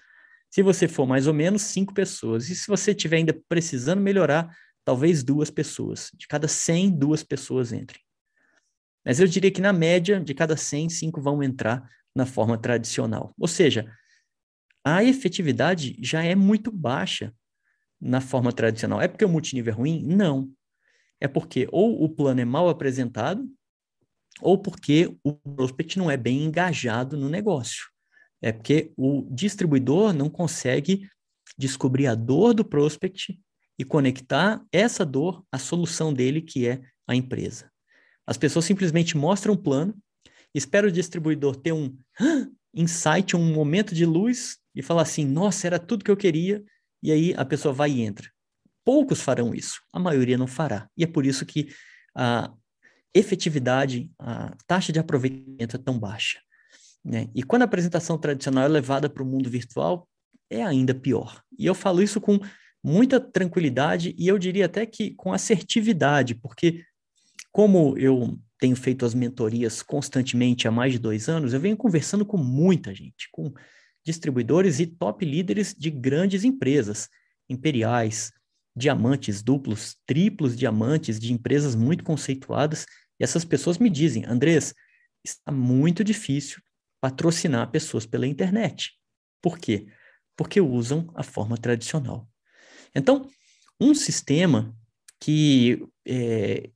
[0.50, 2.50] Se você for mais ou menos, 5 pessoas.
[2.50, 6.10] E se você estiver ainda precisando melhorar, talvez duas pessoas.
[6.14, 8.02] De cada 100, duas pessoas entrem.
[9.04, 13.34] Mas eu diria que, na média, de cada 100, 5 vão entrar na forma tradicional.
[13.38, 13.90] Ou seja,
[14.84, 17.34] a efetividade já é muito baixa
[18.00, 19.00] na forma tradicional.
[19.00, 20.02] É porque o multinível é ruim?
[20.04, 20.50] Não.
[21.20, 23.46] É porque ou o plano é mal apresentado,
[24.40, 27.84] ou porque o prospect não é bem engajado no negócio.
[28.40, 31.08] É porque o distribuidor não consegue
[31.58, 33.38] descobrir a dor do prospect
[33.78, 37.70] e conectar essa dor à solução dele, que é a empresa.
[38.26, 39.94] As pessoas simplesmente mostram um plano,
[40.54, 41.94] espera o distribuidor ter um
[42.74, 46.62] insight, um momento de luz e falar assim: nossa, era tudo que eu queria,
[47.02, 48.30] e aí a pessoa vai e entra.
[48.84, 50.88] Poucos farão isso, a maioria não fará.
[50.96, 51.68] E é por isso que
[52.14, 52.52] a
[53.14, 56.40] efetividade, a taxa de aproveitamento é tão baixa.
[57.04, 57.28] Né?
[57.34, 60.08] E quando a apresentação tradicional é levada para o mundo virtual,
[60.48, 61.42] é ainda pior.
[61.58, 62.38] E eu falo isso com
[62.82, 66.84] muita tranquilidade e eu diria até que com assertividade, porque
[67.52, 72.26] como eu tenho feito as mentorias constantemente há mais de dois anos, eu venho conversando
[72.26, 73.52] com muita gente, com
[74.04, 77.08] distribuidores e top líderes de grandes empresas,
[77.48, 78.30] imperiais,
[78.76, 82.86] diamantes duplos, triplos diamantes de empresas muito conceituadas.
[83.18, 84.74] E essas pessoas me dizem, Andrés,
[85.24, 86.62] está muito difícil
[87.00, 88.92] patrocinar pessoas pela internet.
[89.42, 89.86] Por quê?
[90.36, 92.28] Porque usam a forma tradicional.
[92.94, 93.28] Então,
[93.80, 94.74] um sistema
[95.18, 96.70] que é,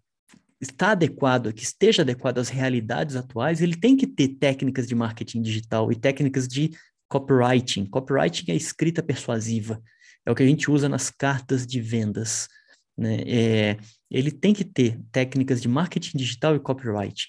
[0.65, 5.43] está adequado, que esteja adequado às realidades atuais, ele tem que ter técnicas de marketing
[5.43, 6.71] digital e técnicas de
[7.09, 7.87] copywriting.
[7.87, 9.81] Copywriting é escrita persuasiva,
[10.27, 12.49] é o que a gente usa nas cartas de vendas.
[12.97, 13.23] Né?
[13.27, 13.77] É,
[14.11, 17.29] ele tem que ter técnicas de marketing digital e copywriting,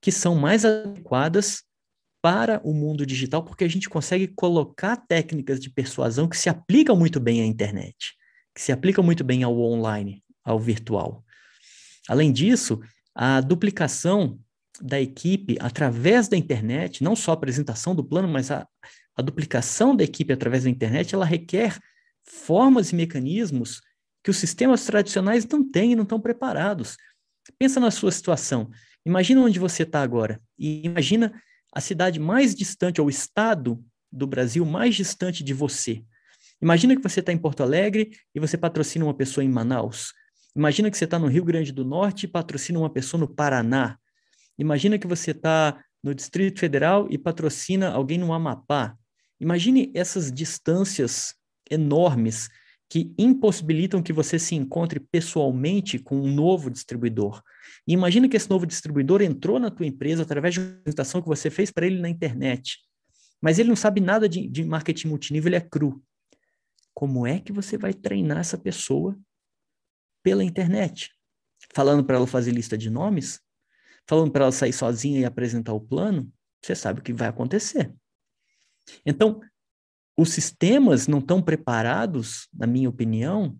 [0.00, 1.62] que são mais adequadas
[2.20, 6.96] para o mundo digital, porque a gente consegue colocar técnicas de persuasão que se aplicam
[6.96, 8.14] muito bem à internet,
[8.54, 11.24] que se aplicam muito bem ao online, ao virtual.
[12.08, 12.80] Além disso,
[13.14, 14.38] a duplicação
[14.80, 18.66] da equipe através da internet, não só a apresentação do plano, mas a,
[19.14, 21.78] a duplicação da equipe através da internet, ela requer
[22.24, 23.80] formas e mecanismos
[24.22, 26.96] que os sistemas tradicionais não têm e não estão preparados.
[27.58, 28.70] Pensa na sua situação.
[29.04, 31.32] Imagina onde você está agora e imagina
[31.72, 36.02] a cidade mais distante, ou o estado do Brasil mais distante de você.
[36.60, 40.12] Imagina que você está em Porto Alegre e você patrocina uma pessoa em Manaus.
[40.58, 43.96] Imagina que você está no Rio Grande do Norte e patrocina uma pessoa no Paraná.
[44.58, 48.98] Imagina que você está no Distrito Federal e patrocina alguém no Amapá.
[49.40, 51.32] Imagine essas distâncias
[51.70, 52.48] enormes
[52.90, 57.40] que impossibilitam que você se encontre pessoalmente com um novo distribuidor.
[57.86, 61.28] E imagina que esse novo distribuidor entrou na tua empresa através de uma apresentação que
[61.28, 62.78] você fez para ele na internet.
[63.40, 66.02] Mas ele não sabe nada de, de marketing multinível, ele é cru.
[66.92, 69.16] Como é que você vai treinar essa pessoa
[70.28, 71.10] pela internet?
[71.74, 73.40] Falando para ela fazer lista de nomes?
[74.06, 76.30] Falando para ela sair sozinha e apresentar o plano?
[76.62, 77.94] Você sabe o que vai acontecer.
[79.06, 79.40] Então,
[80.18, 83.58] os sistemas não estão preparados, na minha opinião,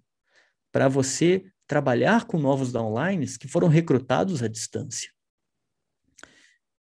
[0.70, 5.10] para você trabalhar com novos downlines que foram recrutados à distância.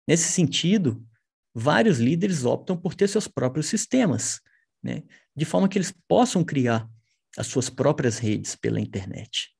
[0.07, 1.05] Nesse sentido,
[1.53, 4.39] vários líderes optam por ter seus próprios sistemas,
[4.81, 5.03] né?
[5.35, 6.89] de forma que eles possam criar
[7.37, 9.52] as suas próprias redes pela internet.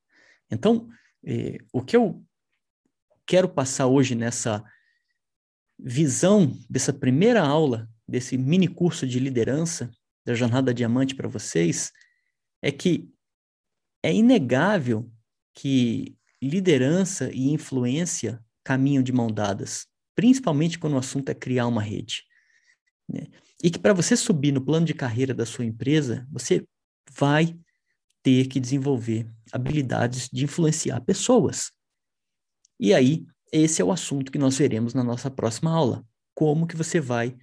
[0.54, 0.88] Então,
[1.26, 2.24] eh, o que eu
[3.26, 4.64] quero passar hoje nessa
[5.80, 9.92] visão dessa primeira aula, desse mini curso de liderança,
[10.26, 11.92] da Jornada Diamante para vocês
[12.62, 13.10] é que
[14.02, 15.12] é inegável
[15.54, 21.82] que liderança e influência caminham de mão dadas, principalmente quando o assunto é criar uma
[21.82, 22.24] rede.
[23.08, 23.28] Né?
[23.62, 26.66] E que para você subir no plano de carreira da sua empresa, você
[27.12, 27.58] vai
[28.24, 31.72] ter que desenvolver habilidades de influenciar pessoas.
[32.80, 36.04] E aí, esse é o assunto que nós veremos na nossa próxima aula.
[36.34, 37.38] Como que você vai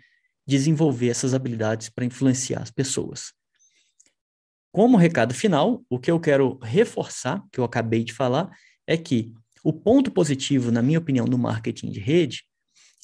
[0.51, 3.33] desenvolver essas habilidades para influenciar as pessoas.
[4.73, 8.51] Como recado final, o que eu quero reforçar, que eu acabei de falar,
[8.87, 12.45] é que o ponto positivo, na minha opinião, no marketing de rede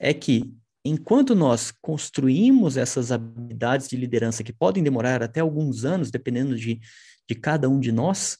[0.00, 0.52] é que
[0.84, 6.80] enquanto nós construímos essas habilidades de liderança que podem demorar até alguns anos, dependendo de,
[7.28, 8.38] de cada um de nós,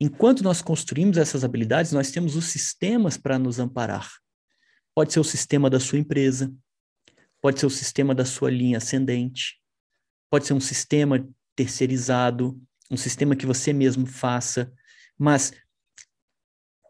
[0.00, 4.10] enquanto nós construímos essas habilidades, nós temos os sistemas para nos amparar.
[4.94, 6.52] Pode ser o sistema da sua empresa,
[7.40, 9.60] pode ser o sistema da sua linha ascendente,
[10.30, 14.72] pode ser um sistema terceirizado, um sistema que você mesmo faça,
[15.18, 15.52] mas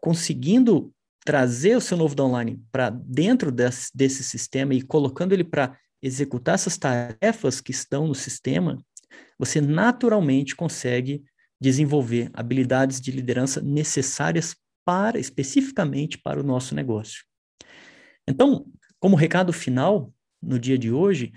[0.01, 5.77] conseguindo trazer o seu novo downline para dentro desse, desse sistema e colocando ele para
[6.01, 8.83] executar essas tarefas que estão no sistema,
[9.43, 11.23] você naturalmente consegue
[11.59, 17.23] desenvolver habilidades de liderança necessárias para especificamente para o nosso negócio.
[18.27, 18.65] Então,
[18.99, 21.33] como recado final, no dia de hoje,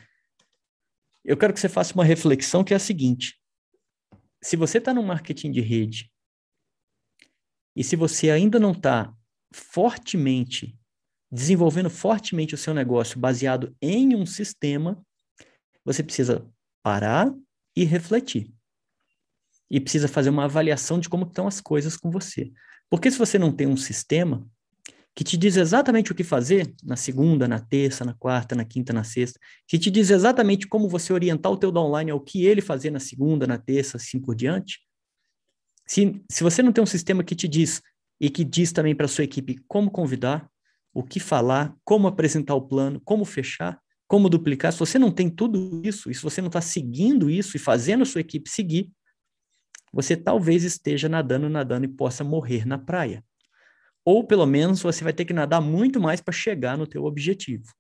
[1.24, 3.40] eu quero que você faça uma reflexão que é a seguinte:
[4.42, 6.10] se você está no marketing de rede
[7.74, 9.12] e se você ainda não está
[9.52, 10.78] fortemente
[11.30, 15.04] desenvolvendo fortemente o seu negócio baseado em um sistema,
[15.84, 16.48] você precisa
[16.82, 17.34] parar
[17.76, 18.50] e refletir.
[19.70, 22.50] E precisa fazer uma avaliação de como estão as coisas com você.
[22.88, 24.48] Porque se você não tem um sistema,
[25.16, 28.92] que te diz exatamente o que fazer na segunda, na terça, na quarta, na quinta,
[28.92, 32.60] na sexta, que te diz exatamente como você orientar o teu downline ao que ele
[32.60, 34.80] fazer na segunda, na terça, assim por diante.
[35.86, 37.80] Se, se você não tem um sistema que te diz
[38.20, 40.50] e que diz também para a sua equipe como convidar,
[40.92, 45.28] o que falar, como apresentar o plano, como fechar, como duplicar, se você não tem
[45.28, 48.90] tudo isso, e se você não está seguindo isso e fazendo a sua equipe seguir,
[49.92, 53.24] você talvez esteja nadando, nadando e possa morrer na praia
[54.06, 57.74] ou pelo menos você vai ter que nadar muito mais para chegar no teu objetivo.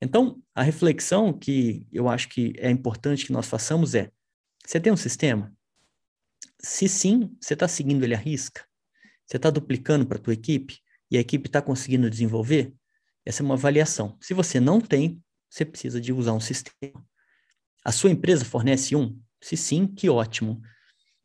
[0.00, 4.12] Então, a reflexão que eu acho que é importante que nós façamos é:
[4.64, 5.56] você tem um sistema?
[6.60, 8.62] Se sim, você está seguindo ele à risca?
[9.24, 10.80] Você está duplicando para a tua equipe?
[11.10, 12.74] E a equipe está conseguindo desenvolver?
[13.26, 14.16] Essa é uma avaliação.
[14.20, 17.04] Se você não tem, você precisa de usar um sistema.
[17.84, 19.18] A sua empresa fornece um?
[19.42, 20.62] Se sim, que ótimo.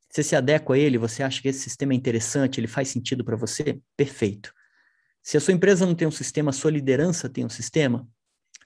[0.09, 3.23] Você se adequa a ele, você acha que esse sistema é interessante, ele faz sentido
[3.23, 3.79] para você?
[3.95, 4.51] Perfeito.
[5.23, 8.07] Se a sua empresa não tem um sistema, a sua liderança tem um sistema?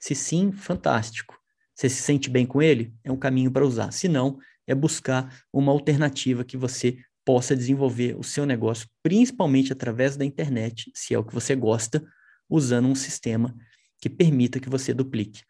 [0.00, 1.38] Se sim, fantástico.
[1.74, 2.94] Você se sente bem com ele?
[3.04, 3.92] É um caminho para usar.
[3.92, 10.16] Se não, é buscar uma alternativa que você possa desenvolver o seu negócio, principalmente através
[10.16, 12.02] da internet, se é o que você gosta,
[12.48, 13.54] usando um sistema
[14.00, 15.42] que permita que você duplique.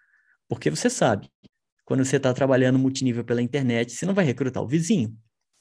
[0.49, 1.31] Porque você sabe,
[1.85, 5.17] quando você está trabalhando multinível pela internet, você não vai recrutar o vizinho,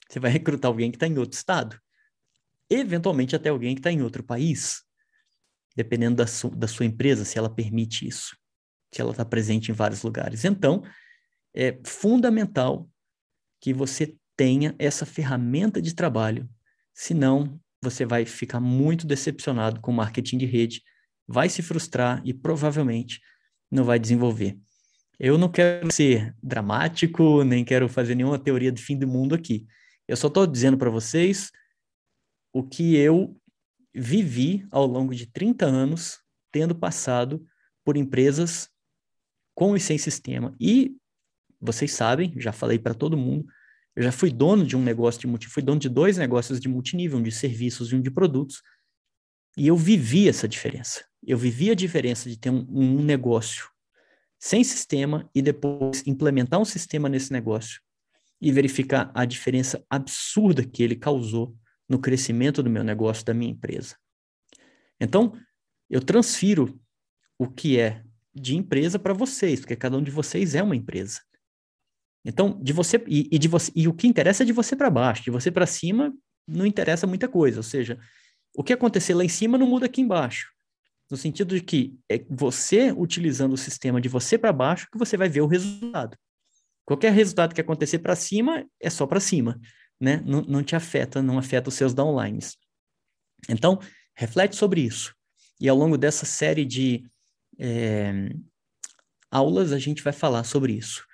[0.10, 1.80] você vai recrutar alguém que está em outro estado.
[2.70, 4.84] Eventualmente até alguém que está em outro país,
[5.76, 8.36] dependendo da, su da sua empresa, se ela permite isso,
[8.94, 10.46] se ela está presente em vários lugares.
[10.46, 10.84] Então,
[11.54, 12.90] é fundamental
[13.62, 16.50] que você tenha essa ferramenta de trabalho,
[16.94, 20.82] senão você vai ficar muito decepcionado com o marketing de rede,
[21.28, 23.22] vai se frustrar e provavelmente
[23.72, 24.58] não vai desenvolver.
[25.20, 29.66] Eu não quero ser dramático, nem quero fazer nenhuma teoria de fim do mundo aqui.
[30.08, 31.52] Eu só estou dizendo para vocês
[32.54, 33.36] o que eu
[33.94, 36.20] vivi ao longo de 30 anos,
[36.52, 37.46] tendo passado
[37.84, 38.70] por empresas
[39.54, 40.54] com e sem sistema.
[40.60, 40.96] E
[41.60, 43.46] vocês sabem, já falei para todo mundo,
[43.96, 46.68] eu já fui dono de um negócio de multi, fui dono de dois negócios de
[46.68, 48.62] multinível, um de serviços e um de produtos,
[49.58, 51.06] e eu vivi essa diferença.
[51.26, 53.70] Eu vivi a diferença de ter um, um negócio
[54.40, 57.82] sem sistema e depois implementar um sistema nesse negócio
[58.40, 61.56] e verificar a diferença absurda que ele causou
[61.90, 63.96] no crescimento do meu negócio, da minha empresa.
[65.00, 65.34] Então,
[65.90, 66.80] eu transfiro
[67.38, 68.04] o que é
[68.34, 71.22] de empresa para vocês, porque cada um de vocês é uma empresa.
[72.24, 74.90] Então, de você e, e de você e o que interessa é de você para
[74.90, 76.14] baixo, de você para cima
[76.48, 78.00] não interessa muita coisa, ou seja,
[78.56, 80.55] o que acontecer lá em cima não muda aqui embaixo.
[81.10, 85.16] No sentido de que é você utilizando o sistema de você para baixo que você
[85.16, 86.18] vai ver o resultado.
[86.86, 89.60] Qualquer resultado que acontecer para cima é só para cima,
[90.00, 90.22] né?
[90.26, 92.58] Não, não te afeta, não afeta os seus downlines.
[93.50, 93.80] Então,
[94.16, 95.16] reflete sobre isso.
[95.60, 97.04] E ao longo dessa série de
[97.60, 98.30] é,
[99.32, 101.06] aulas, a gente vai falar sobre isso.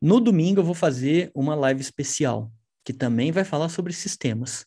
[0.00, 2.52] No domingo, eu vou fazer uma live especial,
[2.84, 4.64] que também vai falar sobre sistemas.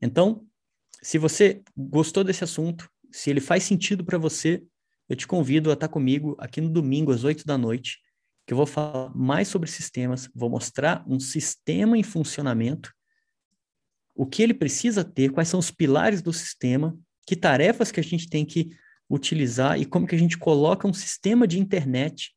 [0.00, 0.46] Então,
[1.02, 4.62] se você gostou desse assunto, se ele faz sentido para você,
[5.08, 7.98] eu te convido a estar comigo aqui no domingo, às 8 da noite,
[8.46, 12.92] que eu vou falar mais sobre sistemas, vou mostrar um sistema em funcionamento,
[14.14, 18.02] o que ele precisa ter, quais são os pilares do sistema, que tarefas que a
[18.02, 18.70] gente tem que
[19.08, 22.32] utilizar e como que a gente coloca um sistema de internet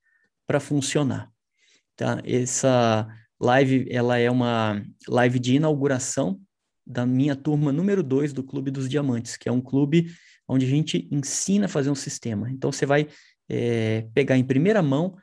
[0.45, 1.31] para funcionar.
[1.95, 2.21] Tá?
[2.23, 3.07] Essa
[3.39, 6.39] live, ela é uma live de inauguração
[6.85, 10.13] da minha turma número 2 do Clube dos Diamantes, que é um clube
[10.51, 12.51] onde a gente ensina a fazer um sistema.
[12.51, 13.07] Então, você vai
[13.47, 15.15] é, pegar em primeira mão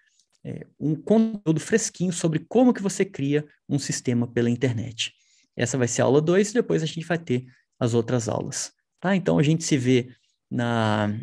[0.42, 5.12] é, um conteúdo fresquinho sobre como que você cria um sistema pela internet.
[5.54, 7.44] Essa vai ser a aula 2 e depois a gente vai ter
[7.78, 8.72] as outras aulas.
[8.98, 9.14] Tá?
[9.14, 10.08] Então, a gente se vê
[10.50, 11.14] na,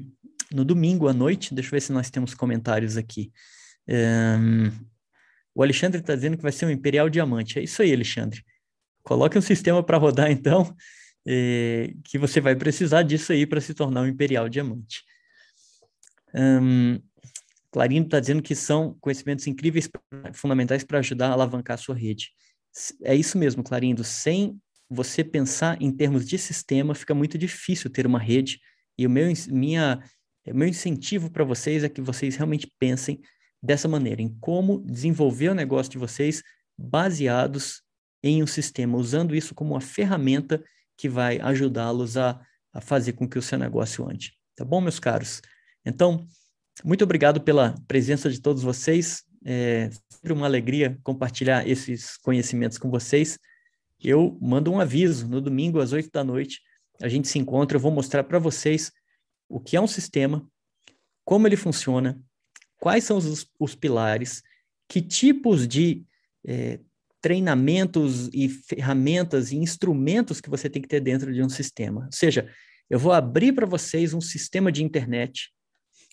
[0.54, 1.56] no domingo à noite.
[1.56, 3.32] Deixa eu ver se nós temos comentários aqui.
[3.90, 4.70] Um,
[5.56, 7.58] o Alexandre está dizendo que vai ser um Imperial Diamante.
[7.58, 8.44] É isso aí, Alexandre.
[9.02, 10.76] Coloque um sistema para rodar, então,
[11.28, 15.04] eh, que você vai precisar disso aí para se tornar um Imperial Diamante.
[16.34, 17.00] Um,
[17.72, 19.90] Clarindo está dizendo que são conhecimentos incríveis,
[20.34, 22.32] fundamentais para ajudar a alavancar a sua rede.
[23.04, 24.04] É isso mesmo, Clarindo.
[24.04, 24.60] Sem
[24.90, 28.60] você pensar em termos de sistema, fica muito difícil ter uma rede.
[28.98, 30.02] E o meu, minha,
[30.48, 33.20] o meu incentivo para vocês é que vocês realmente pensem
[33.62, 36.44] dessa maneira, em como desenvolver o negócio de vocês
[36.78, 37.82] baseados
[38.24, 40.64] em um sistema, usando isso como uma ferramenta
[40.98, 42.40] que vai ajudá-los a,
[42.74, 44.34] a fazer com que o seu negócio ande.
[44.56, 45.42] Tá bom, meus caros?
[45.86, 46.26] Então,
[46.84, 49.24] muito obrigado pela presença de todos vocês.
[49.46, 53.38] É sempre uma alegria compartilhar esses conhecimentos com vocês.
[54.02, 56.62] Eu mando um aviso no domingo às oito da noite.
[57.02, 57.78] A gente se encontra.
[57.78, 58.92] Eu vou mostrar para vocês
[59.48, 60.46] o que é um sistema,
[61.24, 62.20] como ele funciona,
[62.80, 64.42] quais são os, os pilares,
[64.88, 66.06] que tipos de
[66.46, 66.80] é,
[67.26, 72.04] treinamentos e ferramentas e instrumentos que você tem que ter dentro de um sistema.
[72.06, 72.54] Ou seja,
[72.88, 75.50] eu vou abrir para vocês um sistema de internet,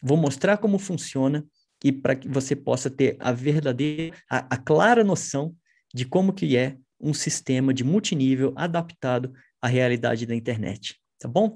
[0.02, 1.46] vou mostrar como funciona
[1.84, 5.54] e para que você possa ter a verdadeira, a, a clara noção
[5.92, 11.54] de como que é um sistema de multinível adaptado à realidade da internet, tá bom?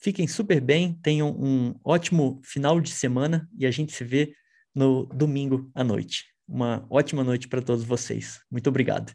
[0.00, 4.32] Fiquem super bem, tenham um ótimo final de semana e a gente se vê
[4.72, 6.33] no domingo à noite.
[6.48, 8.40] Uma ótima noite para todos vocês.
[8.50, 9.12] Muito obrigado.